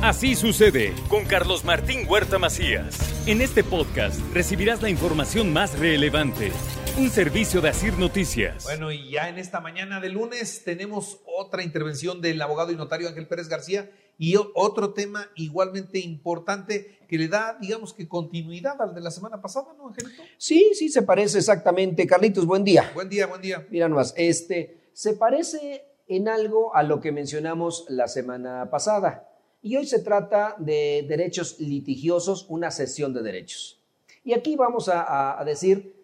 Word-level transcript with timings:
Así 0.00 0.36
sucede 0.36 0.94
con 1.08 1.24
Carlos 1.24 1.64
Martín 1.64 2.06
Huerta 2.08 2.38
Macías. 2.38 2.96
En 3.26 3.40
este 3.40 3.64
podcast 3.64 4.20
recibirás 4.32 4.80
la 4.80 4.90
información 4.90 5.52
más 5.52 5.76
relevante. 5.76 6.52
Un 6.96 7.10
servicio 7.10 7.60
de 7.60 7.70
Asir 7.70 7.98
Noticias. 7.98 8.62
Bueno, 8.62 8.92
y 8.92 9.10
ya 9.10 9.28
en 9.28 9.38
esta 9.38 9.60
mañana 9.60 9.98
de 9.98 10.10
lunes 10.10 10.62
tenemos 10.64 11.18
otra 11.26 11.64
intervención 11.64 12.20
del 12.20 12.40
abogado 12.40 12.70
y 12.70 12.76
notario 12.76 13.08
Ángel 13.08 13.26
Pérez 13.26 13.48
García 13.48 13.90
y 14.16 14.36
otro 14.54 14.94
tema 14.94 15.30
igualmente 15.34 15.98
importante 15.98 17.00
que 17.08 17.18
le 17.18 17.26
da, 17.26 17.58
digamos 17.60 17.92
que 17.92 18.06
continuidad 18.06 18.80
al 18.80 18.94
de 18.94 19.00
la 19.00 19.10
semana 19.10 19.42
pasada, 19.42 19.74
¿no, 19.76 19.88
Angelito? 19.88 20.22
Sí, 20.36 20.74
sí, 20.74 20.90
se 20.90 21.02
parece 21.02 21.38
exactamente. 21.38 22.06
Carlitos, 22.06 22.46
buen 22.46 22.62
día. 22.62 22.88
Buen 22.94 23.08
día, 23.08 23.26
buen 23.26 23.40
día. 23.40 23.66
Mira 23.68 23.88
nomás, 23.88 24.14
este, 24.16 24.90
se 24.92 25.14
parece 25.14 25.84
en 26.06 26.28
algo 26.28 26.72
a 26.76 26.84
lo 26.84 27.00
que 27.00 27.10
mencionamos 27.10 27.84
la 27.88 28.06
semana 28.06 28.70
pasada. 28.70 29.24
Y 29.60 29.76
hoy 29.76 29.86
se 29.86 30.00
trata 30.00 30.54
de 30.58 31.04
derechos 31.08 31.58
litigiosos, 31.58 32.46
una 32.48 32.70
sesión 32.70 33.12
de 33.12 33.22
derechos. 33.22 33.82
Y 34.24 34.32
aquí 34.32 34.56
vamos 34.56 34.88
a, 34.92 35.42
decir, 35.44 35.94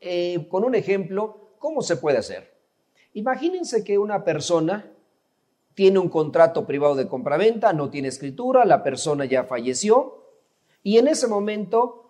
eh, 0.00 0.46
con 0.48 0.64
un 0.64 0.74
ejemplo, 0.74 1.50
cómo 1.58 1.82
se 1.82 1.96
puede 1.96 2.18
hacer. 2.18 2.54
Imagínense 3.14 3.84
que 3.84 3.98
una 3.98 4.24
persona 4.24 4.92
tiene 5.74 5.98
un 5.98 6.08
contrato 6.08 6.66
privado 6.66 6.94
de 6.94 7.08
compraventa, 7.08 7.72
no 7.72 7.90
tiene 7.90 8.08
escritura, 8.08 8.64
la 8.64 8.82
persona 8.82 9.24
ya 9.24 9.44
falleció 9.44 10.24
y 10.82 10.98
en 10.98 11.08
ese 11.08 11.26
momento 11.26 12.04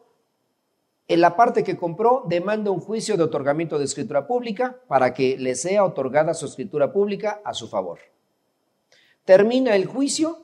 en 1.07 1.21
la 1.21 1.37
parte 1.37 1.65
que 1.65 1.77
compró 1.77 2.25
demanda 2.27 2.71
un 2.71 2.81
juicio 2.81 3.17
de 3.17 3.25
otorgamiento 3.25 3.79
de 3.79 3.85
escritura 3.85 4.27
pública 4.27 4.81
para 4.89 5.13
que 5.13 5.37
le 5.39 5.55
sea 5.55 5.85
otorgada 5.85 6.35
su 6.35 6.47
escritura 6.47 6.93
pública 6.93 7.41
a 7.45 7.53
su 7.55 7.69
favor. 7.69 7.99
Termina 9.25 9.77
el 9.77 9.87
juicio 9.87 10.44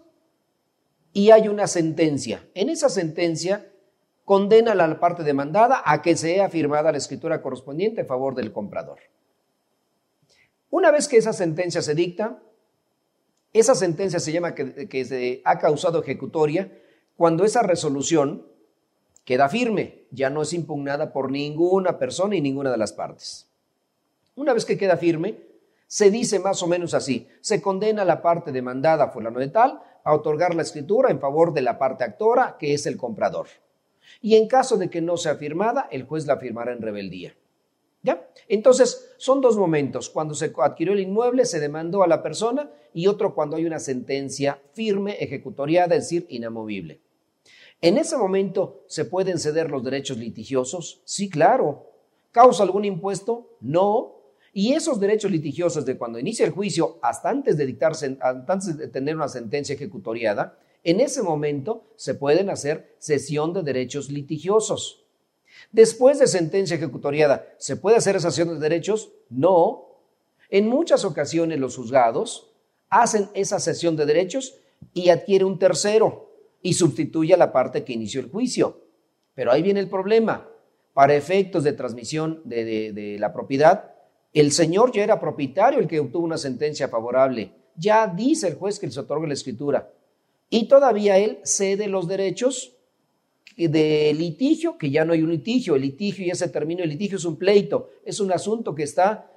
y 1.13 1.31
hay 1.31 1.49
una 1.49 1.67
sentencia. 1.67 2.49
En 2.55 2.69
esa 2.69 2.89
sentencia 2.89 3.71
condena 4.25 4.73
a 4.73 4.75
la 4.77 5.01
parte 5.01 5.25
demandada 5.25 5.83
a 5.85 6.03
que 6.03 6.17
sea 6.17 6.49
firmada 6.49 6.93
la 6.93 6.99
escritura 6.99 7.43
correspondiente 7.43 8.03
a 8.03 8.05
favor 8.05 8.35
del 8.35 8.53
comprador. 8.53 8.99
Una 10.71 10.91
vez 10.91 11.09
que 11.09 11.17
esa 11.17 11.33
sentencia 11.33 11.83
se 11.83 11.95
dicta, 11.95 12.41
esa 13.53 13.75
sentencia 13.75 14.21
se 14.21 14.31
llama 14.31 14.55
que, 14.55 14.89
que 14.89 15.05
se 15.05 15.43
ha 15.45 15.59
causado 15.59 16.01
ejecutoria 16.01 16.71
cuando 17.17 17.45
esa 17.45 17.63
resolución 17.63 18.47
queda 19.25 19.49
firme, 19.49 20.05
ya 20.11 20.31
no 20.31 20.43
es 20.43 20.53
impugnada 20.53 21.13
por 21.13 21.31
ninguna 21.31 21.99
persona 21.99 22.37
y 22.37 22.41
ninguna 22.41 22.71
de 22.71 22.79
las 22.79 22.93
partes. 22.93 23.49
Una 24.37 24.55
vez 24.55 24.65
que 24.65 24.79
queda 24.79 24.97
firme, 24.97 25.50
se 25.91 26.09
dice 26.09 26.39
más 26.39 26.63
o 26.63 26.69
menos 26.69 26.95
así, 26.95 27.27
se 27.41 27.61
condena 27.61 28.05
la 28.05 28.23
parte 28.23 28.53
demandada 28.53 29.09
fulano 29.09 29.41
de 29.41 29.49
tal 29.49 29.81
a 30.05 30.15
otorgar 30.15 30.55
la 30.55 30.63
escritura 30.63 31.11
en 31.11 31.19
favor 31.19 31.53
de 31.53 31.63
la 31.63 31.81
parte 31.81 32.05
actora, 32.05 32.55
que 32.61 32.75
es 32.75 32.87
el 32.87 32.97
comprador. 32.97 33.49
Y 34.23 34.37
en 34.37 34.47
caso 34.47 34.77
de 34.77 34.89
que 34.89 35.01
no 35.01 35.17
sea 35.17 35.35
firmada, 35.35 35.89
el 35.91 36.05
juez 36.05 36.27
la 36.27 36.37
firmará 36.37 36.73
en 36.73 36.81
rebeldía. 36.81 37.35
¿Ya? 38.05 38.25
Entonces, 38.47 39.15
son 39.17 39.41
dos 39.41 39.57
momentos. 39.57 40.11
Cuando 40.11 40.33
se 40.35 40.53
adquirió 40.63 40.93
el 40.93 41.01
inmueble, 41.01 41.45
se 41.45 41.59
demandó 41.59 42.05
a 42.05 42.07
la 42.07 42.23
persona 42.23 42.71
y 42.95 43.09
otro 43.09 43.35
cuando 43.35 43.57
hay 43.57 43.67
una 43.67 43.81
sentencia 43.81 44.63
firme, 44.75 45.17
ejecutoriada, 45.19 45.97
es 45.97 46.05
decir, 46.05 46.25
inamovible. 46.29 47.01
En 47.81 47.99
ese 47.99 48.17
momento, 48.17 48.85
¿se 48.87 49.07
pueden 49.07 49.41
ceder 49.41 49.69
los 49.73 49.83
derechos 49.83 50.19
litigiosos? 50.19 51.03
Sí, 51.05 51.29
claro. 51.29 51.91
¿Causa 52.31 52.63
algún 52.63 52.85
impuesto? 52.85 53.49
No. 53.61 54.20
Y 54.53 54.73
esos 54.73 54.99
derechos 54.99 55.31
litigiosos 55.31 55.85
de 55.85 55.97
cuando 55.97 56.19
inicia 56.19 56.45
el 56.45 56.53
juicio 56.53 56.99
hasta 57.03 57.31
antes 57.31 57.57
de 57.57 57.67
dictarse, 57.67 58.17
antes 58.21 58.77
de 58.77 58.89
tener 58.89 59.15
una 59.15 59.29
sentencia 59.29 59.75
ejecutoriada, 59.75 60.59
en 60.83 61.01
ese 61.01 61.23
momento 61.23 61.85
se 61.97 62.15
pueden 62.15 62.51
hacer 62.51 62.97
cesión 62.99 63.53
de 63.53 63.63
derechos 63.63 64.11
litigiosos. 64.11 65.05
Después 65.73 66.19
de 66.19 66.27
sentencia 66.27 66.77
ejecutoriada, 66.77 67.47
¿se 67.59 67.77
puede 67.77 67.97
hacer 67.97 68.17
esa 68.17 68.31
cesión 68.31 68.49
de 68.49 68.61
derechos? 68.61 69.13
No. 69.29 69.87
En 70.49 70.69
muchas 70.69 71.05
ocasiones 71.05 71.61
los 71.61 71.77
juzgados 71.77 72.51
hacen 72.89 73.29
esa 73.35 73.61
cesión 73.61 73.95
de 73.95 74.07
derechos 74.07 74.57
y 74.95 75.11
adquiere 75.11 75.45
un 75.45 75.59
tercero 75.59 76.31
y 76.63 76.75
sustituye 76.75 77.35
a 77.35 77.39
la 77.39 77.53
parte 77.53 77.85
que 77.85 77.93
inició 77.93 78.21
el 78.21 78.31
juicio. 78.31 78.81
Pero 79.35 79.53
ahí 79.53 79.63
viene 79.63 79.81
el 79.81 79.89
problema. 79.89 80.49
Para 80.93 81.15
efectos 81.15 81.63
de 81.63 81.73
transmisión 81.73 82.43
de, 82.45 82.93
de 82.93 83.17
la 83.21 83.33
propiedad, 83.33 83.95
el 84.33 84.53
señor 84.53 84.93
ya 84.93 85.03
era 85.03 85.21
propietario 85.21 85.81
el 85.81 85.89
que 85.89 86.01
obtuvo 86.01 86.25
una 86.25 86.39
sentencia 86.39 86.89
favorable. 86.89 87.53
Ya 87.77 88.07
dice 88.07 88.49
el 88.49 88.55
juez 88.55 88.79
que 88.79 88.91
se 88.91 89.01
otorga 89.01 89.27
la 89.27 89.35
escritura. 89.35 89.93
Y 90.49 90.69
todavía 90.69 91.19
él 91.19 91.39
cede 91.45 91.89
los 91.89 92.07
derechos 92.09 92.77
de 93.57 94.13
litigio, 94.17 94.79
que 94.79 94.91
ya 94.91 95.05
no 95.05 95.13
hay 95.13 95.23
un 95.23 95.31
litigio. 95.31 95.77
El 95.77 95.83
litigio 95.83 96.27
ya 96.27 96.35
se 96.35 96.49
terminó. 96.49 96.83
El 96.83 96.91
litigio 96.91 97.17
es 97.17 97.25
un 97.25 97.37
pleito. 97.37 97.91
Es 98.05 98.21
un 98.21 98.33
asunto 98.33 98.75
que 98.75 98.83
está 98.85 99.31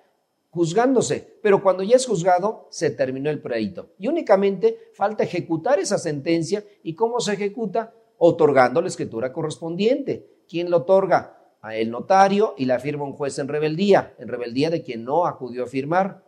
juzgándose. 0.50 1.38
Pero 1.42 1.62
cuando 1.64 1.84
ya 1.84 1.96
es 1.96 2.06
juzgado, 2.06 2.68
se 2.70 2.92
terminó 2.92 3.30
el 3.30 3.42
pleito. 3.42 3.90
Y 3.98 4.08
únicamente 4.08 4.92
falta 4.94 5.24
ejecutar 5.24 5.80
esa 5.80 5.98
sentencia. 5.98 6.64
¿Y 6.84 6.94
cómo 6.96 7.20
se 7.20 7.34
ejecuta? 7.34 7.94
Otorgando 8.18 8.82
la 8.82 8.88
escritura 8.88 9.34
correspondiente. 9.34 10.44
¿Quién 10.48 10.70
lo 10.70 10.78
otorga? 10.78 11.43
A 11.64 11.76
el 11.78 11.90
notario 11.90 12.54
y 12.58 12.66
la 12.66 12.78
firma 12.78 13.06
un 13.06 13.14
juez 13.14 13.40
en 13.40 13.48
rebeldía, 13.48 14.14
en 14.20 14.28
rebeldía 14.28 14.70
de 14.70 14.84
quien 14.84 15.06
no 15.06 15.26
acudió 15.26 15.64
a 15.64 15.68
firmar. 15.68 16.24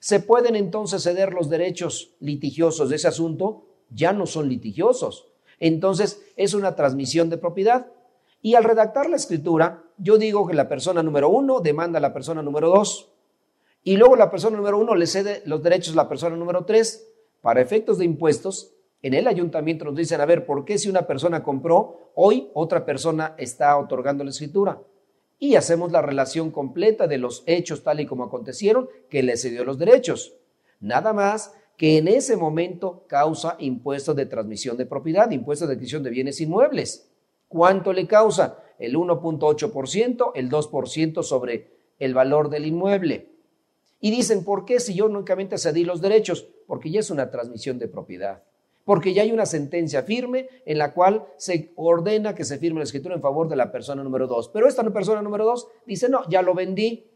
¿Se 0.00 0.18
pueden 0.18 0.56
entonces 0.56 1.02
ceder 1.02 1.32
los 1.34 1.50
derechos 1.50 2.14
litigiosos 2.20 2.88
de 2.88 2.96
ese 2.96 3.06
asunto? 3.06 3.66
Ya 3.90 4.14
no 4.14 4.26
son 4.26 4.48
litigiosos. 4.48 5.28
Entonces 5.60 6.24
es 6.36 6.54
una 6.54 6.74
transmisión 6.74 7.28
de 7.28 7.36
propiedad. 7.36 7.86
Y 8.40 8.54
al 8.54 8.64
redactar 8.64 9.10
la 9.10 9.16
escritura, 9.16 9.84
yo 9.98 10.16
digo 10.16 10.46
que 10.48 10.54
la 10.54 10.68
persona 10.68 11.02
número 11.02 11.28
uno 11.28 11.60
demanda 11.60 11.98
a 11.98 12.02
la 12.02 12.14
persona 12.14 12.42
número 12.42 12.70
dos. 12.70 13.10
Y 13.84 13.98
luego 13.98 14.16
la 14.16 14.30
persona 14.30 14.56
número 14.56 14.78
uno 14.78 14.94
le 14.94 15.06
cede 15.06 15.42
los 15.44 15.62
derechos 15.62 15.92
a 15.92 15.98
la 15.98 16.08
persona 16.08 16.34
número 16.34 16.64
tres. 16.64 17.08
Para 17.42 17.60
efectos 17.60 17.98
de 17.98 18.06
impuestos, 18.06 18.72
en 19.02 19.14
el 19.14 19.26
ayuntamiento 19.26 19.84
nos 19.84 19.96
dicen, 19.96 20.20
a 20.20 20.26
ver, 20.26 20.46
¿por 20.46 20.64
qué 20.64 20.78
si 20.78 20.88
una 20.88 21.06
persona 21.08 21.42
compró, 21.42 22.12
hoy 22.14 22.50
otra 22.54 22.86
persona 22.86 23.34
está 23.36 23.76
otorgando 23.76 24.22
la 24.22 24.30
escritura? 24.30 24.80
Y 25.40 25.56
hacemos 25.56 25.90
la 25.90 26.02
relación 26.02 26.52
completa 26.52 27.08
de 27.08 27.18
los 27.18 27.42
hechos 27.46 27.82
tal 27.82 27.98
y 27.98 28.06
como 28.06 28.22
acontecieron, 28.22 28.88
que 29.10 29.24
le 29.24 29.36
cedió 29.36 29.64
los 29.64 29.76
derechos. 29.76 30.34
Nada 30.78 31.12
más 31.12 31.52
que 31.76 31.98
en 31.98 32.06
ese 32.06 32.36
momento 32.36 33.04
causa 33.08 33.56
impuestos 33.58 34.14
de 34.14 34.26
transmisión 34.26 34.76
de 34.76 34.86
propiedad, 34.86 35.28
impuestos 35.32 35.66
de 35.66 35.74
adquisición 35.74 36.04
de 36.04 36.10
bienes 36.10 36.40
inmuebles. 36.40 37.10
¿Cuánto 37.48 37.92
le 37.92 38.06
causa? 38.06 38.58
El 38.78 38.94
1.8%, 38.94 40.30
el 40.36 40.48
2% 40.48 41.22
sobre 41.24 41.72
el 41.98 42.14
valor 42.14 42.50
del 42.50 42.66
inmueble. 42.66 43.32
Y 44.00 44.12
dicen, 44.12 44.44
¿por 44.44 44.64
qué 44.64 44.78
si 44.78 44.94
yo 44.94 45.06
únicamente 45.06 45.58
cedí 45.58 45.84
los 45.84 46.00
derechos? 46.00 46.46
Porque 46.68 46.90
ya 46.90 47.00
es 47.00 47.10
una 47.10 47.32
transmisión 47.32 47.80
de 47.80 47.88
propiedad 47.88 48.44
porque 48.84 49.14
ya 49.14 49.22
hay 49.22 49.32
una 49.32 49.46
sentencia 49.46 50.02
firme 50.02 50.48
en 50.64 50.78
la 50.78 50.92
cual 50.92 51.26
se 51.36 51.72
ordena 51.76 52.34
que 52.34 52.44
se 52.44 52.58
firme 52.58 52.80
la 52.80 52.84
escritura 52.84 53.14
en 53.14 53.22
favor 53.22 53.48
de 53.48 53.56
la 53.56 53.70
persona 53.70 54.02
número 54.02 54.26
dos. 54.26 54.48
Pero 54.48 54.66
esta 54.66 54.82
persona 54.90 55.22
número 55.22 55.44
dos 55.44 55.68
dice, 55.86 56.08
no, 56.08 56.28
ya 56.28 56.42
lo 56.42 56.54
vendí. 56.54 57.08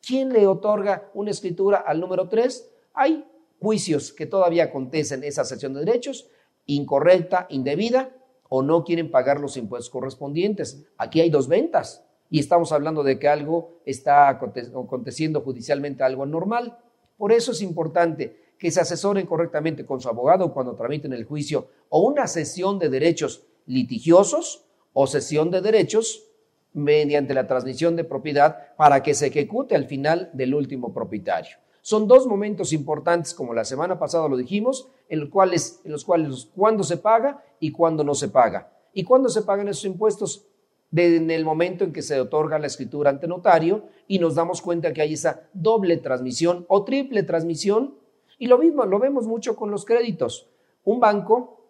¿Quién 0.00 0.32
le 0.32 0.46
otorga 0.46 1.10
una 1.14 1.30
escritura 1.30 1.78
al 1.78 2.00
número 2.00 2.28
tres? 2.28 2.70
Hay 2.94 3.24
juicios 3.60 4.12
que 4.12 4.26
todavía 4.26 4.64
acontecen 4.64 5.22
esa 5.22 5.44
sección 5.44 5.74
de 5.74 5.84
derechos, 5.84 6.28
incorrecta, 6.66 7.46
indebida, 7.50 8.16
o 8.48 8.62
no 8.62 8.84
quieren 8.84 9.10
pagar 9.10 9.40
los 9.40 9.56
impuestos 9.56 9.88
correspondientes. 9.88 10.84
Aquí 10.98 11.20
hay 11.20 11.30
dos 11.30 11.48
ventas 11.48 12.04
y 12.28 12.38
estamos 12.38 12.72
hablando 12.72 13.02
de 13.02 13.18
que 13.18 13.28
algo 13.28 13.80
está 13.86 14.28
aconteciendo 14.28 15.40
judicialmente, 15.40 16.02
algo 16.02 16.24
anormal. 16.24 16.76
Por 17.16 17.32
eso 17.32 17.52
es 17.52 17.62
importante 17.62 18.51
que 18.62 18.70
se 18.70 18.80
asesoren 18.80 19.26
correctamente 19.26 19.84
con 19.84 20.00
su 20.00 20.08
abogado 20.08 20.54
cuando 20.54 20.76
tramiten 20.76 21.12
el 21.12 21.24
juicio 21.24 21.66
o 21.88 22.02
una 22.06 22.28
sesión 22.28 22.78
de 22.78 22.90
derechos 22.90 23.42
litigiosos 23.66 24.66
o 24.92 25.08
sesión 25.08 25.50
de 25.50 25.60
derechos 25.60 26.28
mediante 26.72 27.34
la 27.34 27.48
transmisión 27.48 27.96
de 27.96 28.04
propiedad 28.04 28.76
para 28.76 29.02
que 29.02 29.14
se 29.14 29.26
ejecute 29.26 29.74
al 29.74 29.86
final 29.86 30.30
del 30.32 30.54
último 30.54 30.94
propietario. 30.94 31.56
Son 31.80 32.06
dos 32.06 32.28
momentos 32.28 32.72
importantes, 32.72 33.34
como 33.34 33.52
la 33.52 33.64
semana 33.64 33.98
pasada 33.98 34.28
lo 34.28 34.36
dijimos, 34.36 34.88
en 35.08 35.18
los 35.18 35.30
cuales, 35.30 35.80
en 35.82 35.90
los 35.90 36.04
cuales 36.04 36.48
cuándo 36.54 36.84
se 36.84 36.98
paga 36.98 37.42
y 37.58 37.72
cuándo 37.72 38.04
no 38.04 38.14
se 38.14 38.28
paga. 38.28 38.72
¿Y 38.94 39.02
cuándo 39.02 39.28
se 39.28 39.42
pagan 39.42 39.66
esos 39.66 39.86
impuestos? 39.86 40.46
en 40.94 41.30
el 41.30 41.44
momento 41.44 41.84
en 41.84 41.92
que 41.92 42.02
se 42.02 42.20
otorga 42.20 42.58
la 42.58 42.66
escritura 42.66 43.08
ante 43.08 43.26
notario 43.26 43.86
y 44.06 44.18
nos 44.18 44.34
damos 44.34 44.60
cuenta 44.60 44.92
que 44.92 45.00
hay 45.00 45.14
esa 45.14 45.48
doble 45.54 45.96
transmisión 45.96 46.66
o 46.68 46.84
triple 46.84 47.22
transmisión 47.22 47.94
y 48.42 48.48
lo 48.48 48.58
mismo, 48.58 48.84
lo 48.84 48.98
vemos 48.98 49.24
mucho 49.24 49.54
con 49.54 49.70
los 49.70 49.84
créditos. 49.84 50.48
Un 50.82 50.98
banco 50.98 51.60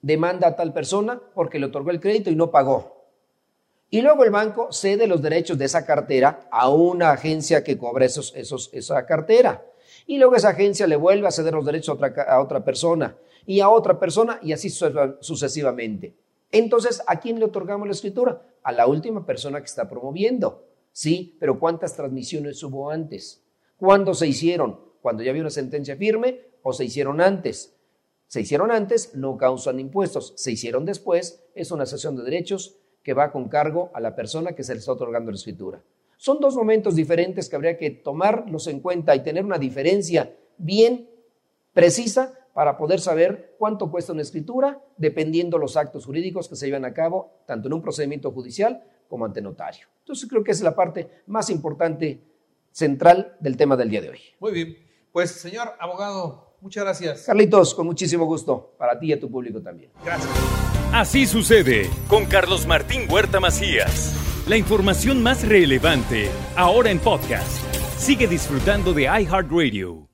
demanda 0.00 0.46
a 0.46 0.54
tal 0.54 0.72
persona 0.72 1.20
porque 1.34 1.58
le 1.58 1.66
otorgó 1.66 1.90
el 1.90 1.98
crédito 1.98 2.30
y 2.30 2.36
no 2.36 2.52
pagó. 2.52 3.08
Y 3.90 4.00
luego 4.00 4.22
el 4.22 4.30
banco 4.30 4.70
cede 4.70 5.08
los 5.08 5.20
derechos 5.20 5.58
de 5.58 5.64
esa 5.64 5.84
cartera 5.84 6.46
a 6.52 6.68
una 6.70 7.10
agencia 7.10 7.64
que 7.64 7.76
cobra 7.76 8.04
esos, 8.04 8.32
esos, 8.36 8.70
esa 8.72 9.04
cartera. 9.06 9.66
Y 10.06 10.18
luego 10.18 10.36
esa 10.36 10.50
agencia 10.50 10.86
le 10.86 10.94
vuelve 10.94 11.26
a 11.26 11.32
ceder 11.32 11.52
los 11.52 11.64
derechos 11.64 11.88
a 11.88 11.92
otra, 11.94 12.22
a 12.22 12.40
otra 12.40 12.64
persona 12.64 13.16
y 13.44 13.58
a 13.58 13.68
otra 13.68 13.98
persona 13.98 14.38
y 14.40 14.52
así 14.52 14.70
sucesivamente. 14.70 16.14
Entonces, 16.52 17.02
¿a 17.08 17.18
quién 17.18 17.40
le 17.40 17.46
otorgamos 17.46 17.88
la 17.88 17.94
escritura? 17.94 18.40
A 18.62 18.70
la 18.70 18.86
última 18.86 19.26
persona 19.26 19.58
que 19.58 19.66
está 19.66 19.88
promoviendo. 19.88 20.62
Sí, 20.92 21.36
pero 21.40 21.58
¿cuántas 21.58 21.96
transmisiones 21.96 22.62
hubo 22.62 22.88
antes? 22.88 23.42
¿Cuándo 23.76 24.14
se 24.14 24.28
hicieron? 24.28 24.93
¿Cuando 25.04 25.22
ya 25.22 25.32
había 25.32 25.42
una 25.42 25.50
sentencia 25.50 25.96
firme 25.96 26.40
o 26.62 26.72
se 26.72 26.86
hicieron 26.86 27.20
antes? 27.20 27.76
Se 28.26 28.40
hicieron 28.40 28.70
antes, 28.70 29.14
no 29.14 29.36
causan 29.36 29.78
impuestos. 29.78 30.32
Se 30.34 30.50
hicieron 30.50 30.86
después, 30.86 31.44
es 31.54 31.70
una 31.72 31.84
sesión 31.84 32.16
de 32.16 32.22
derechos 32.22 32.78
que 33.02 33.12
va 33.12 33.30
con 33.30 33.50
cargo 33.50 33.90
a 33.92 34.00
la 34.00 34.16
persona 34.16 34.54
que 34.54 34.64
se 34.64 34.72
le 34.72 34.78
está 34.78 34.92
otorgando 34.92 35.30
la 35.30 35.36
escritura. 35.36 35.82
Son 36.16 36.40
dos 36.40 36.56
momentos 36.56 36.96
diferentes 36.96 37.50
que 37.50 37.56
habría 37.56 37.76
que 37.76 37.90
tomarlos 37.90 38.66
en 38.66 38.80
cuenta 38.80 39.14
y 39.14 39.22
tener 39.22 39.44
una 39.44 39.58
diferencia 39.58 40.34
bien 40.56 41.10
precisa 41.74 42.32
para 42.54 42.78
poder 42.78 42.98
saber 42.98 43.56
cuánto 43.58 43.90
cuesta 43.90 44.14
una 44.14 44.22
escritura, 44.22 44.82
dependiendo 44.96 45.58
los 45.58 45.76
actos 45.76 46.06
jurídicos 46.06 46.48
que 46.48 46.56
se 46.56 46.64
llevan 46.64 46.86
a 46.86 46.94
cabo, 46.94 47.42
tanto 47.46 47.68
en 47.68 47.74
un 47.74 47.82
procedimiento 47.82 48.30
judicial 48.30 48.82
como 49.10 49.26
ante 49.26 49.42
notario. 49.42 49.86
Entonces 49.98 50.26
creo 50.30 50.42
que 50.42 50.52
es 50.52 50.62
la 50.62 50.74
parte 50.74 51.10
más 51.26 51.50
importante, 51.50 52.22
central 52.72 53.36
del 53.38 53.58
tema 53.58 53.76
del 53.76 53.90
día 53.90 54.00
de 54.00 54.08
hoy. 54.08 54.20
Muy 54.40 54.52
bien. 54.52 54.84
Pues, 55.14 55.30
señor 55.30 55.76
abogado, 55.78 56.56
muchas 56.60 56.82
gracias. 56.82 57.22
Carlitos, 57.22 57.72
con 57.72 57.86
muchísimo 57.86 58.24
gusto, 58.24 58.74
para 58.76 58.98
ti 58.98 59.06
y 59.06 59.12
a 59.12 59.20
tu 59.20 59.30
público 59.30 59.62
también. 59.62 59.92
Gracias. 60.04 60.28
Así 60.92 61.24
sucede 61.24 61.88
con 62.08 62.26
Carlos 62.26 62.66
Martín 62.66 63.06
Huerta 63.08 63.38
Macías. 63.38 64.12
La 64.48 64.56
información 64.56 65.22
más 65.22 65.46
relevante, 65.46 66.28
ahora 66.56 66.90
en 66.90 66.98
podcast. 66.98 67.62
Sigue 67.96 68.26
disfrutando 68.26 68.92
de 68.92 69.02
iHeartRadio. 69.04 70.08